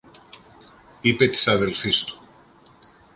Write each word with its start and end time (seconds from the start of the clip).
είπε 1.01 1.27
της 1.27 1.47
αδελφής 1.47 2.03
του. 2.03 2.21